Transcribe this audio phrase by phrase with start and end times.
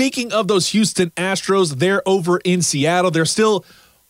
[0.00, 3.10] speaking of those Houston Astros, they're over in Seattle.
[3.10, 3.66] They're still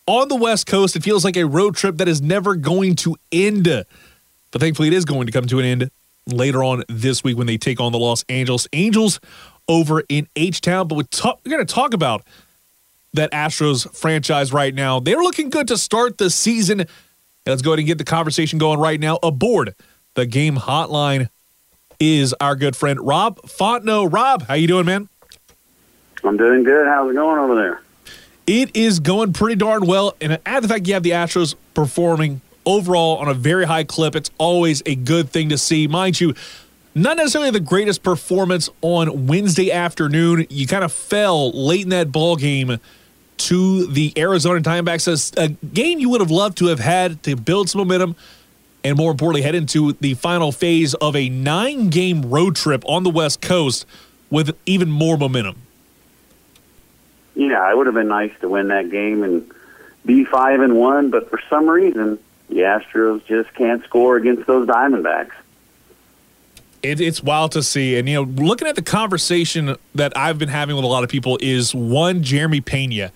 [0.07, 0.95] on the West Coast.
[0.95, 3.65] It feels like a road trip that is never going to end.
[3.65, 5.91] But thankfully, it is going to come to an end
[6.27, 9.19] later on this week when they take on the Los Angeles Angels
[9.67, 10.87] over in H Town.
[10.87, 12.23] But we're, we're going to talk about
[13.13, 15.01] that Astros franchise right now.
[15.01, 16.85] They're looking good to start the season.
[17.45, 19.19] Let's go ahead and get the conversation going right now.
[19.21, 19.75] Aboard
[20.13, 21.27] the game hotline
[21.99, 24.13] is our good friend Rob Fontenot.
[24.13, 25.09] Rob, how you doing, man?
[26.23, 26.87] I'm doing good.
[26.87, 27.81] How's it going over there?
[28.47, 30.15] It is going pretty darn well.
[30.19, 34.15] And add the fact you have the Astros performing overall on a very high clip,
[34.15, 35.87] it's always a good thing to see.
[35.87, 36.33] Mind you,
[36.93, 40.45] not necessarily the greatest performance on Wednesday afternoon.
[40.49, 42.79] You kind of fell late in that ball game
[43.37, 47.69] to the Arizona Diamondbacks, a game you would have loved to have had to build
[47.69, 48.15] some momentum
[48.83, 53.03] and more importantly, head into the final phase of a nine game road trip on
[53.03, 53.85] the West Coast
[54.29, 55.55] with even more momentum.
[57.51, 59.51] Yeah, it would have been nice to win that game and
[60.05, 64.69] be five and one, but for some reason, the Astros just can't score against those
[64.69, 65.33] Diamondbacks.
[66.81, 67.97] It, it's wild to see.
[67.97, 71.09] And, you know, looking at the conversation that I've been having with a lot of
[71.09, 73.11] people is one, Jeremy Pena.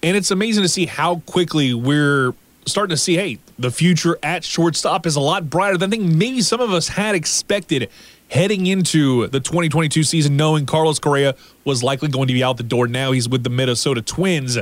[0.00, 2.34] And it's amazing to see how quickly we're
[2.66, 6.14] starting to see, hey, the future at shortstop is a lot brighter than I think
[6.14, 7.90] maybe some of us had expected
[8.28, 12.62] heading into the 2022 season, knowing Carlos Correa was likely going to be out the
[12.62, 12.86] door.
[12.88, 14.58] Now he's with the Minnesota Twins.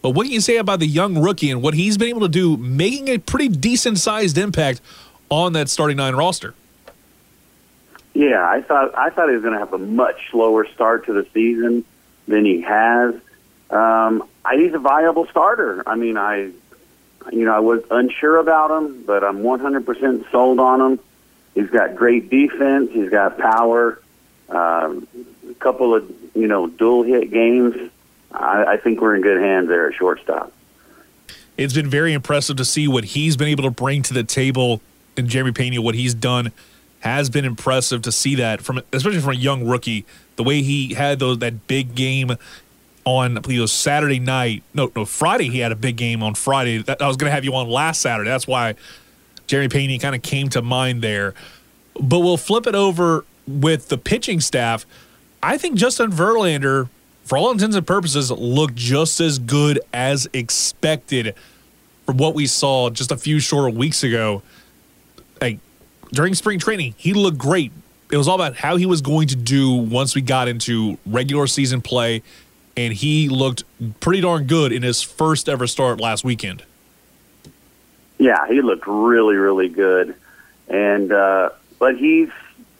[0.00, 2.28] But what can you say about the young rookie and what he's been able to
[2.28, 4.80] do, making a pretty decent sized impact
[5.28, 6.54] on that starting nine roster?
[8.14, 11.12] Yeah, I thought I thought he was going to have a much slower start to
[11.12, 11.84] the season
[12.26, 13.14] than he has.
[13.70, 15.82] Um, I, he's a viable starter.
[15.86, 16.50] I mean, I
[17.32, 21.00] you know, I was unsure about him, but I'm 100% sold on him.
[21.58, 22.92] He's got great defense.
[22.92, 24.00] He's got power.
[24.48, 25.08] Um,
[25.50, 27.90] a couple of you know dual hit games.
[28.30, 30.52] I, I think we're in good hands there at shortstop.
[31.56, 34.80] It's been very impressive to see what he's been able to bring to the table,
[35.16, 36.52] and Jeremy Pena, what he's done,
[37.00, 40.06] has been impressive to see that from, especially from a young rookie.
[40.36, 42.36] The way he had those that big game
[43.04, 44.62] on was Saturday night.
[44.74, 45.48] No, no, Friday.
[45.48, 46.78] He had a big game on Friday.
[46.82, 48.30] That, I was going to have you on last Saturday.
[48.30, 48.76] That's why
[49.48, 51.34] Jerry Pena kind of came to mind there.
[52.00, 54.86] But we'll flip it over with the pitching staff.
[55.42, 56.88] I think Justin Verlander,
[57.24, 61.34] for all intents and purposes, looked just as good as expected
[62.06, 64.42] from what we saw just a few short weeks ago.
[65.40, 65.58] Like
[66.12, 67.72] during spring training, he looked great.
[68.12, 71.46] It was all about how he was going to do once we got into regular
[71.46, 72.22] season play
[72.78, 73.64] and he looked
[73.98, 76.62] pretty darn good in his first ever start last weekend.
[78.28, 80.14] Yeah, he looked really, really good,
[80.68, 82.28] and uh, but he's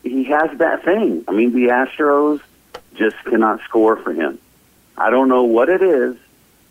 [0.03, 1.25] he has that thing.
[1.26, 2.42] I mean, the Astros
[2.97, 4.38] just cannot score for him.
[4.98, 6.16] I don't know what it is,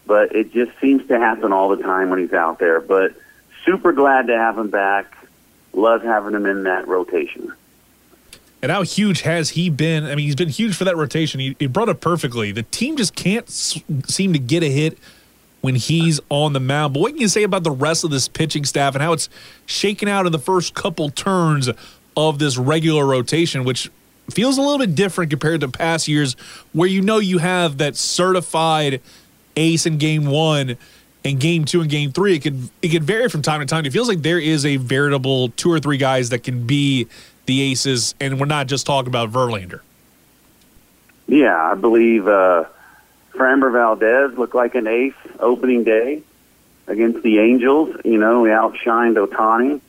[0.05, 2.79] but it just seems to happen all the time when he's out there.
[2.79, 3.15] But
[3.65, 5.11] super glad to have him back.
[5.73, 7.51] Love having him in that rotation.
[8.61, 10.03] And how huge has he been?
[10.05, 11.39] I mean, he's been huge for that rotation.
[11.39, 12.51] He, he brought it perfectly.
[12.51, 14.99] The team just can't s- seem to get a hit
[15.61, 16.93] when he's on the mound.
[16.93, 19.29] But what can you say about the rest of this pitching staff and how it's
[19.65, 21.69] shaken out in the first couple turns
[22.15, 23.89] of this regular rotation, which
[24.31, 26.35] feels a little bit different compared to past years
[26.73, 29.01] where you know you have that certified
[29.55, 30.77] ace in game one
[31.23, 32.35] and game two and game three.
[32.35, 33.85] It could it could vary from time to time.
[33.85, 37.07] It feels like there is a veritable two or three guys that can be
[37.45, 39.81] the aces, and we're not just talking about Verlander.
[41.27, 42.65] Yeah, I believe uh,
[43.33, 46.23] Framber Valdez looked like an ace opening day
[46.87, 47.95] against the Angels.
[48.03, 49.81] You know, he outshined Ohtani,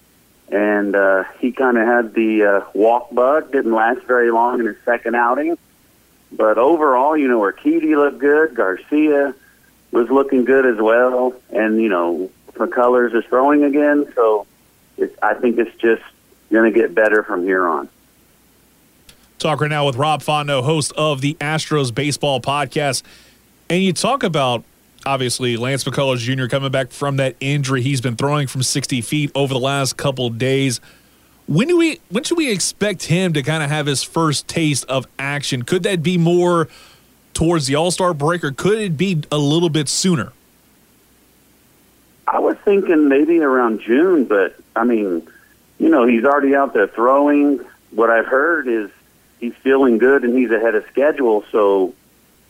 [0.51, 3.53] and uh, he kind of had the uh, walk bug.
[3.53, 5.57] Didn't last very long in his second outing,
[6.33, 8.55] but overall, you know, Urquidy looked good.
[8.55, 9.35] Garcia
[9.91, 14.47] was looking good as well, and you know, McCullers is throwing again, so
[14.97, 16.03] it's, I think it's just
[16.51, 17.89] going to get better from here on.
[19.39, 23.05] Talk right now with Rob Fontenot, host of the Astros Baseball Podcast.
[23.71, 24.65] And you talk about,
[25.05, 26.47] obviously, Lance McCullers Jr.
[26.47, 27.83] coming back from that injury.
[27.83, 30.81] He's been throwing from 60 feet over the last couple days.
[31.47, 34.85] When do we when should we expect him to kind of have his first taste
[34.85, 35.63] of action?
[35.63, 36.69] Could that be more
[37.33, 40.33] towards the All-Star break or could it be a little bit sooner?
[42.27, 45.27] I was thinking maybe around June, but I mean,
[45.79, 47.65] you know, he's already out there throwing.
[47.93, 48.91] What I've heard is
[49.41, 51.45] he's feeling good and he's ahead of schedule.
[51.51, 51.95] So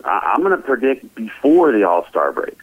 [0.05, 2.57] I'm going to predict before the All Star break.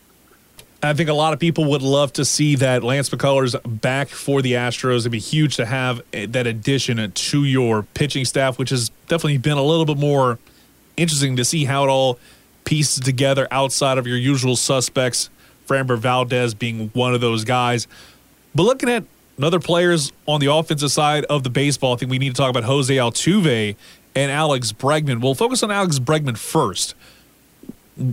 [0.83, 4.41] I think a lot of people would love to see that Lance McCullers back for
[4.41, 4.99] the Astros.
[4.99, 8.89] It'd be huge to have eh, that addition uh, to your pitching staff, which has
[9.07, 10.37] definitely been a little bit more
[10.95, 12.19] interesting to see how it all
[12.65, 15.29] pieces together outside of your usual suspects,
[15.67, 17.87] Framber Valdez being one of those guys.
[18.53, 19.05] But looking at
[19.41, 22.49] other players on the offensive side of the baseball, I think we need to talk
[22.49, 23.75] about Jose Altuve
[24.15, 25.21] and Alex Bregman.
[25.21, 26.95] We'll focus on Alex Bregman first.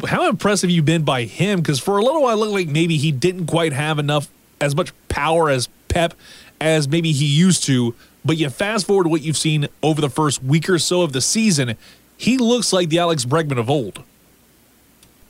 [0.07, 1.61] How impressive have you been by him?
[1.61, 4.29] Because for a little while, it looked like maybe he didn't quite have enough,
[4.61, 6.15] as much power as pep
[6.61, 7.95] as maybe he used to.
[8.25, 11.13] But you fast forward to what you've seen over the first week or so of
[11.13, 11.77] the season,
[12.17, 14.03] he looks like the Alex Bregman of old.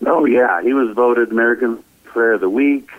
[0.04, 2.90] Oh yeah, he was voted American Player of the Week,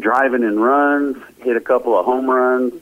[0.00, 2.74] driving in runs, hit a couple of home runs,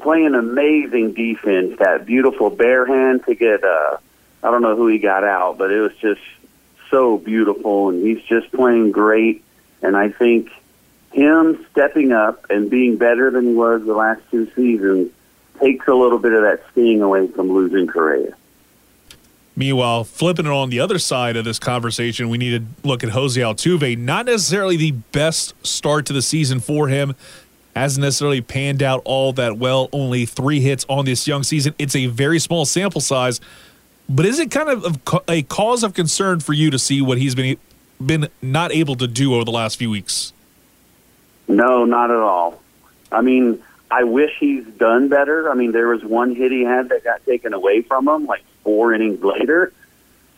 [0.00, 1.78] playing amazing defense.
[1.80, 3.64] That beautiful bare hand to get.
[3.64, 3.96] Uh,
[4.44, 6.20] I don't know who he got out, but it was just
[6.94, 9.42] so beautiful, and he's just playing great.
[9.82, 10.48] And I think
[11.12, 15.10] him stepping up and being better than he was the last two seasons
[15.58, 18.36] takes a little bit of that sting away from losing Correa.
[19.56, 23.10] Meanwhile, flipping it on the other side of this conversation, we need to look at
[23.10, 23.98] Jose Altuve.
[23.98, 27.16] Not necessarily the best start to the season for him.
[27.74, 29.88] Hasn't necessarily panned out all that well.
[29.92, 31.74] Only three hits on this young season.
[31.76, 33.40] It's a very small sample size.
[34.08, 37.34] But is it kind of a cause of concern for you to see what he's
[37.34, 37.56] been
[38.04, 40.32] been not able to do over the last few weeks?
[41.48, 42.60] No, not at all.
[43.10, 45.50] I mean, I wish he's done better.
[45.50, 48.42] I mean, there was one hit he had that got taken away from him, like
[48.62, 49.72] four innings later.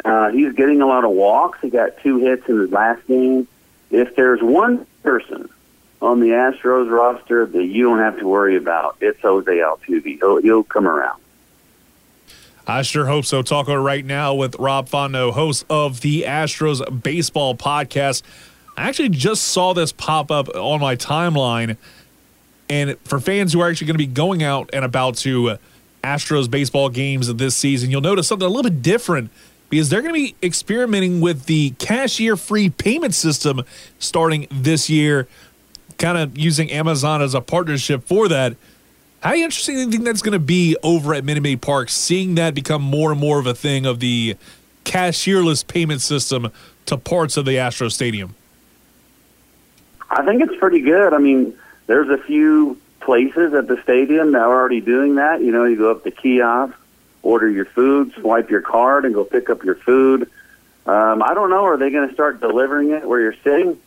[0.04, 1.58] Uh, he's getting a lot of walks.
[1.62, 3.48] He got two hits in his last game.
[3.90, 5.48] If there's one person
[6.02, 10.19] on the Astros roster that you don't have to worry about, it's Jose Altuve.
[10.19, 11.20] He'll, he'll come around.
[12.66, 13.42] I sure hope so.
[13.42, 18.22] Talking right now with Rob Fontenot, host of the Astros Baseball Podcast.
[18.76, 21.76] I actually just saw this pop up on my timeline
[22.68, 25.58] and for fans who are actually going to be going out and about to
[26.02, 29.30] Astros baseball games this season, you'll notice something a little bit different
[29.70, 33.62] because they're going to be experimenting with the cashier free payment system
[33.98, 35.26] starting this year,
[35.98, 38.56] kind of using Amazon as a partnership for that.
[39.20, 42.34] How interesting do you think that's going to be over at Minute Maid Park, seeing
[42.36, 44.36] that become more and more of a thing of the
[44.84, 46.52] cashierless payment system
[46.86, 48.34] to parts of the Astro Stadium?
[50.10, 51.12] I think it's pretty good.
[51.12, 55.40] I mean, there's a few places at the stadium that are already doing that.
[55.40, 56.74] You know, you go up to the kiosk,
[57.22, 60.30] order your food, swipe your card, and go pick up your food.
[60.86, 61.64] Um, I don't know.
[61.64, 63.80] Are they going to start delivering it where you're sitting?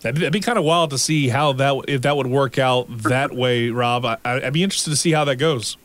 [0.00, 3.34] That'd, be kind of wild to see how that if that would work out that
[3.34, 4.04] way, Rob.
[4.04, 5.76] I, I'd be interested to see how that goes.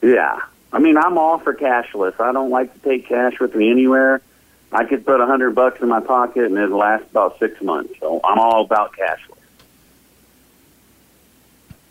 [0.00, 0.40] Yeah,
[0.72, 2.18] I mean, I'm all for cashless.
[2.20, 4.22] I don't like to take cash with me anywhere.
[4.70, 7.94] I could put a hundred bucks in my pocket and it'll last about six months.
[8.00, 9.34] So I'm all about cashless.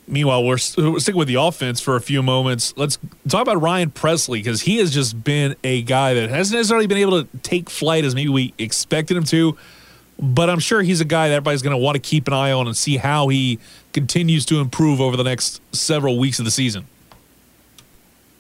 [0.10, 2.74] Meanwhile, we're, we're sticking with the offense for a few moments.
[2.78, 2.98] Let's
[3.28, 7.00] talk about Ryan Pressly because he has just been a guy that hasn't necessarily been
[7.00, 9.58] able to take flight as maybe we expected him to.
[10.20, 12.52] But I'm sure he's a guy that everybody's going to want to keep an eye
[12.52, 13.60] on and see how he
[13.94, 16.88] continues to improve over the next several weeks of the season.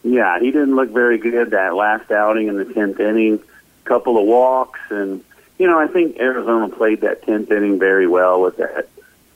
[0.03, 3.39] Yeah, he didn't look very good that last outing in the 10th inning
[3.87, 5.23] couple of walks, and
[5.57, 8.87] you know I think Arizona played that tenth inning very well with that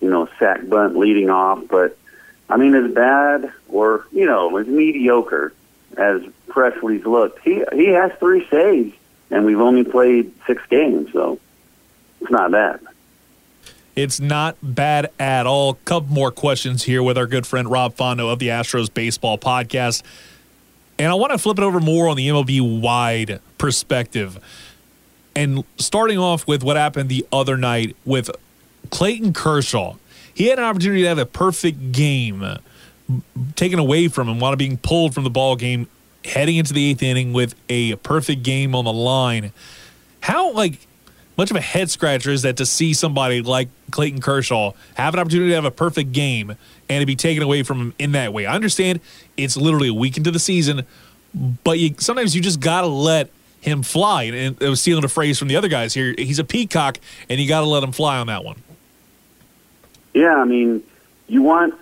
[0.02, 1.64] you know sack bunt leading off.
[1.68, 1.98] But
[2.50, 5.54] I mean, as bad or you know as mediocre
[5.98, 8.96] as Pressly's looked, he he has three saves,
[9.32, 11.40] and we've only played six games, so
[12.22, 12.80] it's not bad.
[13.96, 15.74] It's not bad at all.
[15.86, 20.04] Couple more questions here with our good friend Rob Fontenot of the Astros Baseball Podcast.
[20.98, 24.40] And I want to flip it over more on the MLB wide perspective.
[25.36, 28.30] And starting off with what happened the other night with
[28.92, 29.96] Clayton Kershaw.
[30.34, 32.58] He had an opportunity to have a perfect game
[33.56, 35.88] taken away from him while being pulled from the ball game
[36.24, 39.52] heading into the eighth inning with a perfect game on the line.
[40.22, 40.88] How like
[41.38, 45.20] much of a head scratcher is that to see somebody like Clayton Kershaw have an
[45.20, 46.56] opportunity to have a perfect game
[46.90, 48.46] and to be taken away from him in that way?
[48.46, 49.00] I understand
[49.38, 50.84] it's literally a week into the season,
[51.64, 53.30] but you sometimes you just gotta let
[53.62, 54.24] him fly.
[54.24, 56.14] And I was stealing a phrase from the other guys here.
[56.18, 56.98] He's a peacock,
[57.30, 58.62] and you got to let him fly on that one.
[60.14, 60.84] Yeah, I mean,
[61.28, 61.76] you want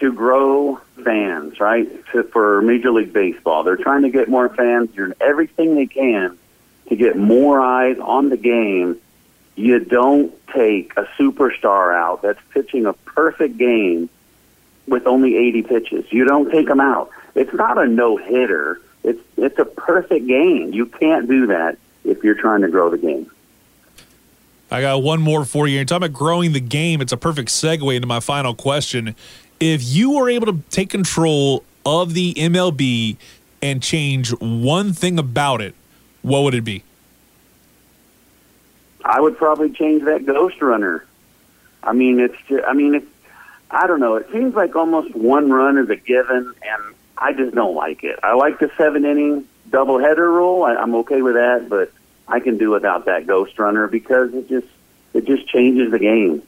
[0.00, 1.88] to grow fans, right?
[2.32, 4.90] For Major League Baseball, they're trying to get more fans.
[4.90, 6.36] Doing everything they can
[6.88, 9.00] to get more eyes on the game.
[9.54, 14.08] You don't take a superstar out that's pitching a perfect game
[14.86, 16.12] with only 80 pitches.
[16.12, 17.10] You don't take them out.
[17.34, 18.80] It's not a no hitter.
[19.02, 20.72] It's it's a perfect game.
[20.72, 23.30] You can't do that if you're trying to grow the game.
[24.70, 25.76] I got one more for you.
[25.76, 27.00] You're talking about growing the game.
[27.00, 29.14] It's a perfect segue into my final question.
[29.60, 33.16] If you were able to take control of the MLB
[33.62, 35.74] and change one thing about it,
[36.26, 36.82] what would it be?
[39.04, 41.04] I would probably change that Ghost Runner.
[41.84, 43.06] I mean, it's just, I mean, it's,
[43.70, 44.16] I don't know.
[44.16, 48.18] It seems like almost one run is a given, and I just don't like it.
[48.24, 50.64] I like the seven inning doubleheader rule.
[50.64, 51.92] I, I'm okay with that, but
[52.26, 54.66] I can do without that Ghost Runner because it just
[55.14, 56.42] it just changes the game.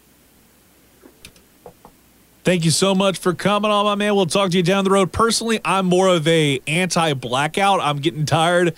[2.43, 4.17] Thank you so much for coming on, my man.
[4.17, 5.13] We'll talk to you down the road.
[5.13, 7.81] Personally, I'm more of a anti-blackout.
[7.81, 8.75] I'm getting tired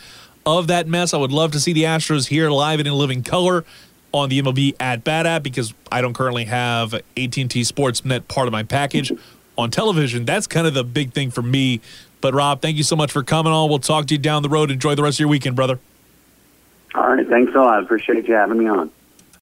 [0.46, 1.14] of that mess.
[1.14, 3.64] I would love to see the Astros here live and in living color
[4.12, 8.52] on the MLB at Bat app because I don't currently have AT&T Sportsnet part of
[8.52, 9.12] my package
[9.56, 10.24] on television.
[10.24, 11.80] That's kind of the big thing for me.
[12.20, 13.68] But Rob, thank you so much for coming on.
[13.68, 14.70] We'll talk to you down the road.
[14.70, 15.78] Enjoy the rest of your weekend, brother.
[16.94, 17.82] All right, thanks a lot.
[17.82, 18.90] Appreciate you having me on.